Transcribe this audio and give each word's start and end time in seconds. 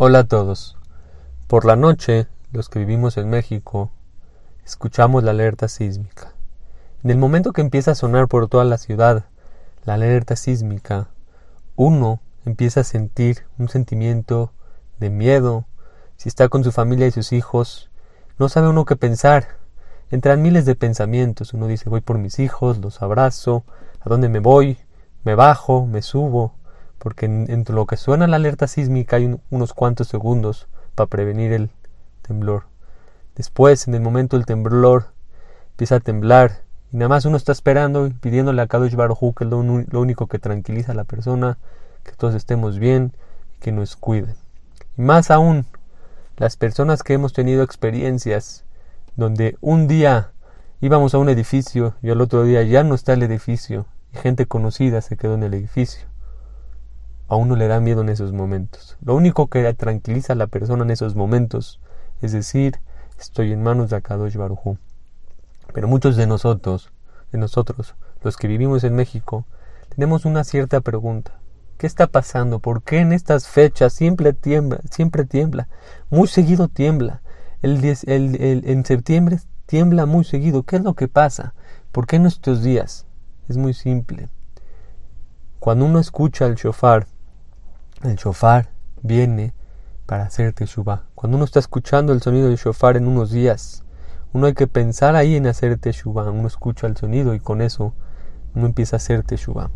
Hola 0.00 0.20
a 0.20 0.24
todos. 0.24 0.76
Por 1.48 1.64
la 1.64 1.74
noche, 1.74 2.28
los 2.52 2.68
que 2.68 2.78
vivimos 2.78 3.16
en 3.16 3.28
México, 3.28 3.90
escuchamos 4.64 5.24
la 5.24 5.32
alerta 5.32 5.66
sísmica. 5.66 6.34
En 7.02 7.10
el 7.10 7.18
momento 7.18 7.52
que 7.52 7.62
empieza 7.62 7.90
a 7.90 7.94
sonar 7.96 8.28
por 8.28 8.46
toda 8.46 8.64
la 8.64 8.78
ciudad 8.78 9.24
la 9.84 9.94
alerta 9.94 10.36
sísmica, 10.36 11.08
uno 11.74 12.20
empieza 12.46 12.82
a 12.82 12.84
sentir 12.84 13.38
un 13.58 13.68
sentimiento 13.68 14.52
de 15.00 15.10
miedo. 15.10 15.64
Si 16.16 16.28
está 16.28 16.48
con 16.48 16.62
su 16.62 16.70
familia 16.70 17.08
y 17.08 17.10
sus 17.10 17.32
hijos, 17.32 17.90
no 18.38 18.48
sabe 18.48 18.68
uno 18.68 18.84
qué 18.84 18.94
pensar. 18.94 19.56
Entran 20.12 20.42
miles 20.42 20.64
de 20.64 20.76
pensamientos. 20.76 21.54
Uno 21.54 21.66
dice 21.66 21.90
voy 21.90 22.02
por 22.02 22.18
mis 22.18 22.38
hijos, 22.38 22.78
los 22.78 23.02
abrazo, 23.02 23.64
¿a 23.98 24.08
dónde 24.08 24.28
me 24.28 24.38
voy? 24.38 24.78
Me 25.24 25.34
bajo, 25.34 25.86
me 25.86 26.02
subo 26.02 26.54
porque 26.98 27.26
entre 27.26 27.74
lo 27.74 27.86
que 27.86 27.96
suena 27.96 28.26
la 28.26 28.36
alerta 28.36 28.66
sísmica 28.66 29.16
hay 29.16 29.38
unos 29.50 29.72
cuantos 29.72 30.08
segundos 30.08 30.68
para 30.94 31.08
prevenir 31.08 31.52
el 31.52 31.70
temblor. 32.22 32.64
Después, 33.36 33.86
en 33.86 33.94
el 33.94 34.00
momento 34.00 34.36
del 34.36 34.46
temblor, 34.46 35.12
empieza 35.70 35.96
a 35.96 36.00
temblar 36.00 36.62
y 36.92 36.96
nada 36.96 37.08
más 37.08 37.24
uno 37.24 37.36
está 37.36 37.52
esperando 37.52 38.06
y 38.06 38.10
pidiéndole 38.10 38.62
a 38.62 38.66
Kadosh 38.66 38.94
Baruj 38.94 39.34
que 39.36 39.44
es 39.44 39.50
lo, 39.50 39.62
lo, 39.62 40.00
único 40.00 40.26
que 40.26 40.38
tranquiliza 40.38 40.92
a 40.92 40.94
la 40.94 41.04
persona, 41.04 41.58
que 42.02 42.12
todos 42.12 42.34
estemos 42.34 42.78
bien 42.78 43.12
y 43.56 43.60
que 43.60 43.72
nos 43.72 43.94
cuiden. 43.96 44.34
Y 44.96 45.02
más 45.02 45.30
aún, 45.30 45.66
las 46.36 46.56
personas 46.56 47.02
que 47.02 47.14
hemos 47.14 47.32
tenido 47.32 47.62
experiencias 47.62 48.64
donde 49.16 49.56
un 49.60 49.86
día 49.86 50.32
íbamos 50.80 51.14
a 51.14 51.18
un 51.18 51.28
edificio 51.28 51.94
y 52.02 52.10
al 52.10 52.20
otro 52.20 52.44
día 52.44 52.62
ya 52.62 52.82
no 52.84 52.94
está 52.94 53.12
el 53.12 53.22
edificio 53.22 53.86
y 54.12 54.18
gente 54.18 54.46
conocida 54.46 55.00
se 55.00 55.16
quedó 55.16 55.34
en 55.34 55.42
el 55.42 55.54
edificio 55.54 56.08
a 57.28 57.36
uno 57.36 57.56
le 57.56 57.68
da 57.68 57.80
miedo 57.80 58.00
en 58.00 58.08
esos 58.08 58.32
momentos. 58.32 58.96
Lo 59.02 59.14
único 59.14 59.48
que 59.48 59.72
tranquiliza 59.74 60.32
a 60.32 60.36
la 60.36 60.46
persona 60.46 60.84
en 60.84 60.90
esos 60.90 61.14
momentos 61.14 61.80
es 62.20 62.32
decir, 62.32 62.80
estoy 63.18 63.52
en 63.52 63.62
manos 63.62 63.90
de 63.90 63.96
Akadosh 63.96 64.36
Barujú. 64.36 64.78
Pero 65.72 65.86
muchos 65.86 66.16
de 66.16 66.26
nosotros, 66.26 66.90
de 67.30 67.38
nosotros, 67.38 67.94
los 68.22 68.36
que 68.36 68.48
vivimos 68.48 68.82
en 68.84 68.94
México, 68.94 69.44
tenemos 69.90 70.24
una 70.24 70.44
cierta 70.44 70.80
pregunta. 70.80 71.38
¿Qué 71.76 71.86
está 71.86 72.08
pasando? 72.08 72.58
¿Por 72.58 72.82
qué 72.82 72.98
en 72.98 73.12
estas 73.12 73.46
fechas 73.46 73.92
siempre 73.92 74.32
tiembla? 74.32 74.80
Siempre 74.90 75.24
tiembla. 75.24 75.68
Muy 76.10 76.26
seguido 76.26 76.66
tiembla. 76.66 77.22
El, 77.62 77.84
el, 77.84 78.62
en 78.64 78.84
septiembre 78.84 79.38
tiembla 79.66 80.04
muy 80.04 80.24
seguido. 80.24 80.64
¿Qué 80.64 80.76
es 80.76 80.82
lo 80.82 80.94
que 80.94 81.06
pasa? 81.06 81.54
¿Por 81.92 82.06
qué 82.06 82.16
en 82.16 82.26
estos 82.26 82.64
días? 82.64 83.06
Es 83.48 83.56
muy 83.56 83.74
simple. 83.74 84.28
Cuando 85.60 85.84
uno 85.84 86.00
escucha 86.00 86.46
el 86.46 86.56
shofar, 86.56 87.06
el 88.02 88.16
shofar 88.16 88.70
viene 89.02 89.54
para 90.06 90.24
hacer 90.24 90.52
teshuvah. 90.52 91.04
Cuando 91.14 91.36
uno 91.36 91.44
está 91.44 91.58
escuchando 91.58 92.12
el 92.12 92.22
sonido 92.22 92.48
del 92.48 92.56
shofar 92.56 92.96
en 92.96 93.06
unos 93.06 93.30
días, 93.30 93.84
uno 94.32 94.46
hay 94.46 94.54
que 94.54 94.66
pensar 94.66 95.16
ahí 95.16 95.36
en 95.36 95.46
hacer 95.46 95.78
teshuvah. 95.78 96.30
Uno 96.30 96.46
escucha 96.46 96.86
el 96.86 96.96
sonido 96.96 97.34
y 97.34 97.40
con 97.40 97.60
eso 97.60 97.94
uno 98.54 98.66
empieza 98.66 98.96
a 98.96 98.98
hacer 98.98 99.22
teshuvah. 99.22 99.70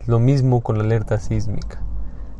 Es 0.00 0.08
lo 0.08 0.18
mismo 0.18 0.62
con 0.62 0.78
la 0.78 0.84
alerta 0.84 1.18
sísmica. 1.18 1.80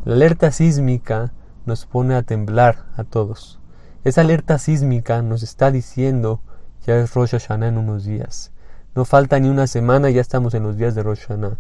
La 0.05 0.15
alerta 0.15 0.51
sísmica 0.51 1.33
nos 1.67 1.87
pone 1.87 2.15
a 2.15 2.23
temblar 2.23 2.87
a 2.97 3.05
todos. 3.05 3.61
Esa 4.03 4.23
alerta 4.23 4.59
sísmica 4.59 5.23
nos 5.23 5.43
está 5.43 5.71
diciendo 5.71 6.41
ya 6.87 6.97
es 6.97 7.13
Rosh 7.15 7.33
Hashanah 7.33 7.69
en 7.69 7.79
unos 7.79 8.05
días. 8.05 8.53
No 8.95 9.05
falta 9.05 9.39
ni 9.39 9.49
una 9.49 9.67
semana 9.67 10.11
ya 10.11 10.21
estamos 10.21 10.55
en 10.55 10.63
los 10.63 10.77
días 10.77 10.95
de 10.95 11.03
Rosh 11.03 11.27
Hashanah. 11.27 11.59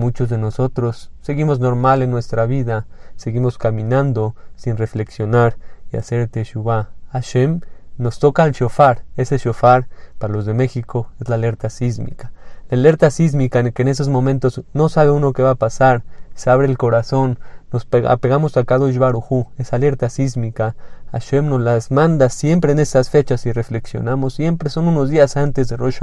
Muchos 0.00 0.30
de 0.30 0.38
nosotros 0.38 1.12
seguimos 1.20 1.60
normal 1.60 2.00
en 2.00 2.10
nuestra 2.10 2.46
vida, 2.46 2.86
seguimos 3.16 3.58
caminando 3.58 4.34
sin 4.56 4.78
reflexionar 4.78 5.58
y 5.92 5.98
hacer 5.98 6.26
teshuvah. 6.26 6.88
Hashem 7.12 7.60
nos 7.98 8.18
toca 8.18 8.46
el 8.46 8.52
shofar. 8.52 9.04
Ese 9.18 9.36
shofar, 9.36 9.88
para 10.16 10.32
los 10.32 10.46
de 10.46 10.54
México, 10.54 11.10
es 11.20 11.28
la 11.28 11.34
alerta 11.34 11.68
sísmica. 11.68 12.32
La 12.70 12.78
alerta 12.78 13.10
sísmica 13.10 13.58
en 13.58 13.72
que 13.72 13.82
en 13.82 13.88
esos 13.88 14.08
momentos 14.08 14.62
no 14.72 14.88
sabe 14.88 15.10
uno 15.10 15.34
qué 15.34 15.42
va 15.42 15.50
a 15.50 15.56
pasar, 15.56 16.02
se 16.34 16.48
abre 16.48 16.66
el 16.66 16.78
corazón, 16.78 17.38
nos 17.70 17.86
apegamos 18.08 18.56
a 18.56 18.64
Kadosh 18.64 18.96
Barujú, 18.96 19.48
esa 19.58 19.76
alerta 19.76 20.08
sísmica. 20.08 20.76
Hashem 21.12 21.46
nos 21.46 21.60
las 21.60 21.90
manda 21.90 22.30
siempre 22.30 22.72
en 22.72 22.78
esas 22.78 23.10
fechas 23.10 23.44
y 23.44 23.52
reflexionamos, 23.52 24.32
siempre 24.32 24.70
son 24.70 24.88
unos 24.88 25.10
días 25.10 25.36
antes 25.36 25.68
de 25.68 25.76
Rosh 25.76 25.98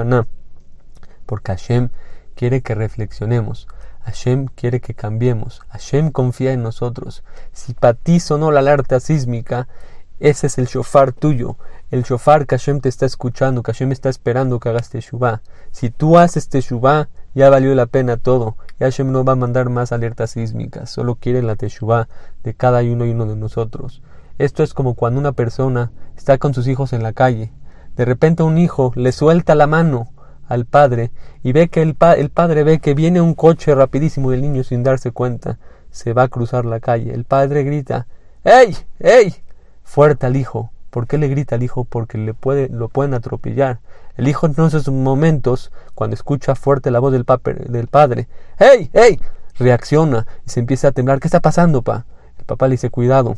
porque 1.25 1.51
Hashem 1.51 1.89
quiere 2.35 2.61
que 2.61 2.75
reflexionemos. 2.75 3.67
Hashem 4.07 4.47
quiere 4.55 4.79
que 4.79 4.93
cambiemos. 4.93 5.61
Hashem 5.67 6.11
confía 6.11 6.53
en 6.53 6.63
nosotros. 6.63 7.25
Si 7.51 7.73
para 7.73 7.93
ti 7.93 8.21
sonó 8.21 8.51
la 8.51 8.61
alerta 8.61 9.01
sísmica, 9.01 9.67
ese 10.21 10.47
es 10.47 10.57
el 10.57 10.67
shofar 10.67 11.11
tuyo. 11.11 11.57
El 11.91 12.03
shofar 12.03 12.47
que 12.47 12.57
Hashem 12.57 12.79
te 12.79 12.87
está 12.87 13.05
escuchando, 13.05 13.63
que 13.63 13.73
Hashem 13.73 13.91
está 13.91 14.07
esperando 14.07 14.61
que 14.61 14.69
hagas 14.69 14.89
teshuvah. 14.89 15.41
Si 15.71 15.89
tú 15.89 16.17
haces 16.17 16.47
teshuvah, 16.47 17.09
ya 17.35 17.49
valió 17.49 17.75
la 17.75 17.85
pena 17.85 18.15
todo. 18.15 18.55
Y 18.79 18.85
Hashem 18.85 19.11
no 19.11 19.25
va 19.25 19.33
a 19.33 19.35
mandar 19.35 19.69
más 19.69 19.91
alertas 19.91 20.31
sísmicas. 20.31 20.89
Solo 20.89 21.15
quiere 21.15 21.41
la 21.41 21.57
teshuvah 21.57 22.07
de 22.45 22.53
cada 22.53 22.79
uno 22.83 23.05
y 23.05 23.11
uno 23.11 23.25
de 23.25 23.35
nosotros. 23.35 24.01
Esto 24.37 24.63
es 24.63 24.73
como 24.73 24.93
cuando 24.93 25.19
una 25.19 25.33
persona 25.33 25.91
está 26.15 26.37
con 26.37 26.53
sus 26.53 26.67
hijos 26.69 26.93
en 26.93 27.03
la 27.03 27.11
calle. 27.11 27.51
De 27.97 28.05
repente 28.05 28.41
un 28.41 28.57
hijo 28.57 28.93
le 28.95 29.11
suelta 29.11 29.53
la 29.53 29.67
mano 29.67 30.13
al 30.47 30.65
padre 30.65 31.11
y 31.43 31.51
ve 31.51 31.67
que 31.69 31.81
el, 31.81 31.95
el 32.17 32.29
padre 32.29 32.63
ve 32.63 32.79
que 32.79 32.93
viene 32.93 33.21
un 33.21 33.33
coche 33.33 33.73
rapidísimo 33.75 34.31
del 34.31 34.41
niño 34.41 34.63
sin 34.63 34.83
darse 34.83 35.11
cuenta. 35.11 35.57
Se 35.91 36.13
va 36.13 36.23
a 36.23 36.27
cruzar 36.27 36.65
la 36.65 36.79
calle. 36.79 37.13
El 37.13 37.23
padre 37.23 37.63
grita 37.63 38.07
¡Ey! 38.43 38.77
¡Ey! 38.99 39.35
fuerte 39.83 40.25
al 40.25 40.35
hijo. 40.35 40.71
¿Por 40.89 41.07
qué 41.07 41.17
le 41.17 41.27
grita 41.27 41.55
al 41.55 41.63
hijo? 41.63 41.83
Porque 41.83 42.17
le 42.17 42.33
puede, 42.33 42.69
lo 42.69 42.89
pueden 42.89 43.13
atropellar. 43.13 43.79
El 44.15 44.27
hijo 44.27 44.47
en 44.47 44.53
esos 44.65 44.87
momentos, 44.89 45.71
cuando 45.95 46.15
escucha 46.15 46.55
fuerte 46.55 46.91
la 46.91 46.99
voz 46.99 47.11
del, 47.11 47.25
del 47.67 47.87
padre, 47.87 48.27
¡Ey! 48.57 48.89
¡Ey! 48.93 49.19
reacciona 49.59 50.27
y 50.45 50.49
se 50.49 50.59
empieza 50.59 50.89
a 50.89 50.91
temblar. 50.91 51.19
¿Qué 51.19 51.27
está 51.27 51.41
pasando, 51.41 51.81
pa? 51.81 52.05
El 52.37 52.45
papá 52.45 52.67
le 52.67 52.73
dice, 52.73 52.89
cuidado. 52.89 53.37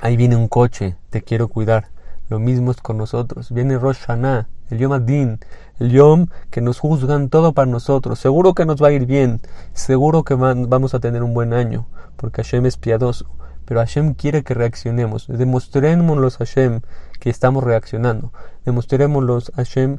Ahí 0.00 0.16
viene 0.16 0.36
un 0.36 0.48
coche, 0.48 0.96
te 1.10 1.22
quiero 1.22 1.48
cuidar. 1.48 1.88
Lo 2.28 2.38
mismo 2.38 2.70
es 2.70 2.78
con 2.78 2.98
nosotros. 2.98 3.50
Viene 3.52 3.78
Rosh 3.78 4.00
Hashanah, 4.00 4.48
el 4.72 4.78
Yom 4.78 4.92
Adin, 4.92 5.38
el 5.78 5.90
Yom 5.90 6.26
que 6.50 6.62
nos 6.62 6.78
juzgan 6.80 7.28
todo 7.28 7.52
para 7.52 7.70
nosotros. 7.70 8.18
Seguro 8.18 8.54
que 8.54 8.64
nos 8.64 8.82
va 8.82 8.88
a 8.88 8.92
ir 8.92 9.06
bien, 9.06 9.40
seguro 9.74 10.24
que 10.24 10.34
vamos 10.34 10.94
a 10.94 11.00
tener 11.00 11.22
un 11.22 11.34
buen 11.34 11.52
año, 11.52 11.86
porque 12.16 12.42
Hashem 12.42 12.64
es 12.66 12.78
piadoso. 12.78 13.26
Pero 13.66 13.80
Hashem 13.80 14.14
quiere 14.14 14.42
que 14.42 14.54
reaccionemos. 14.54 15.28
Demostrémoslos 15.28 16.40
a 16.40 16.44
Hashem 16.44 16.80
que 17.20 17.30
estamos 17.30 17.62
reaccionando. 17.62 18.32
Demostrémoslos 18.64 19.50
a 19.50 19.56
Hashem 19.58 19.98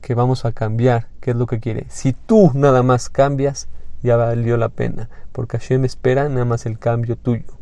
que 0.00 0.14
vamos 0.14 0.44
a 0.44 0.52
cambiar, 0.52 1.08
que 1.20 1.32
es 1.32 1.36
lo 1.36 1.46
que 1.46 1.60
quiere. 1.60 1.86
Si 1.88 2.12
tú 2.12 2.52
nada 2.54 2.82
más 2.82 3.10
cambias, 3.10 3.68
ya 4.02 4.16
valió 4.16 4.56
la 4.56 4.68
pena, 4.68 5.10
porque 5.32 5.58
Hashem 5.58 5.84
espera 5.84 6.28
nada 6.28 6.44
más 6.44 6.64
el 6.64 6.78
cambio 6.78 7.16
tuyo. 7.16 7.58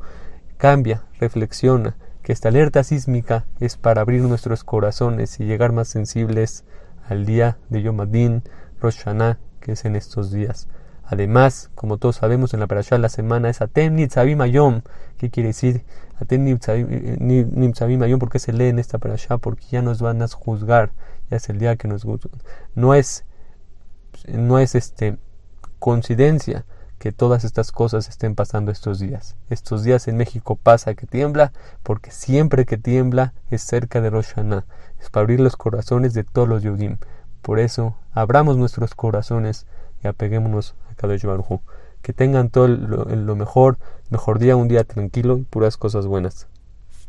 Cambia, 0.59 1.05
reflexiona, 1.19 1.97
que 2.25 2.33
esta 2.33 2.49
alerta 2.49 2.83
sísmica 2.83 3.45
es 3.61 3.77
para 3.77 4.01
abrir 4.01 4.23
nuestros 4.23 4.65
corazones 4.65 5.39
y 5.41 5.45
llegar 5.45 5.73
más 5.73 5.89
sensibles 5.89 6.65
al 7.07 7.27
día 7.27 7.59
de 7.69 7.83
Yom 7.83 8.01
Adin, 8.01 8.43
Rosh 8.81 8.97
Hashanah, 9.05 9.39
que 9.61 9.73
es 9.73 9.85
en 9.85 9.95
estos 9.95 10.33
días. 10.33 10.67
Además, 11.05 11.71
como 11.75 11.99
todos 11.99 12.17
sabemos, 12.17 12.55
en 12.55 12.61
la 12.61 12.67
parasha 12.67 12.97
la 12.97 13.11
semana 13.11 13.51
es 13.51 13.61
Atem 13.61 13.95
Nitzavim 13.95 14.41
Ayom. 14.41 14.81
¿Qué 15.19 15.29
quiere 15.29 15.49
decir 15.49 15.85
Atem 16.19 16.45
Nitzavim 16.45 18.03
Ayom? 18.03 18.19
¿Por 18.19 18.31
qué 18.31 18.39
se 18.39 18.55
lee 18.55 18.69
en 18.69 18.79
esta 18.79 18.97
parasha? 18.97 19.37
Porque 19.37 19.67
ya 19.71 19.83
nos 19.83 20.01
van 20.01 20.23
a 20.23 20.29
juzgar. 20.29 20.93
Ya 21.31 21.37
es 21.37 21.51
el 21.51 21.59
día 21.59 21.77
que 21.77 21.89
nos 21.89 22.05
juzgan. 22.05 22.41
No 22.75 22.95
es, 22.95 23.27
no 24.33 24.59
es 24.59 24.75
este, 24.75 25.19
coincidencia 25.79 26.65
que 27.05 27.13
todas 27.13 27.45
estas 27.45 27.71
cosas 27.71 28.09
estén 28.09 28.35
pasando 28.35 28.73
estos 28.73 28.99
días. 28.99 29.37
Estos 29.51 29.85
días 29.85 30.09
en 30.09 30.17
México 30.17 30.57
pasa 30.57 30.95
que 30.95 31.07
tiembla, 31.07 31.53
porque 31.83 32.11
siempre 32.11 32.65
que 32.65 32.79
tiembla 32.79 33.35
es 33.51 33.61
cerca 33.61 34.01
de 34.01 34.09
Rosh. 34.09 34.33
Es 34.99 35.11
para 35.11 35.25
abrir 35.25 35.39
los 35.39 35.55
corazones 35.55 36.15
de 36.15 36.25
todos 36.25 36.49
los 36.49 36.62
Yudim. 36.62 36.97
Por 37.43 37.59
eso, 37.59 37.95
abramos 38.15 38.56
nuestros 38.56 38.95
corazones 38.95 39.67
y 40.03 40.06
apeguémonos 40.06 40.77
a 40.91 40.95
Kadosh 40.95 41.27
Baruj 41.27 41.61
Que 42.01 42.15
tengan 42.15 42.49
todo 42.49 42.69
lo 42.69 43.37
mejor, 43.37 43.77
mejor 44.09 44.39
día, 44.39 44.57
un 44.57 44.69
día 44.69 44.85
tranquilo 44.85 45.37
y 45.37 45.43
puras 45.43 45.77
cosas 45.77 46.07
buenas. 46.07 46.47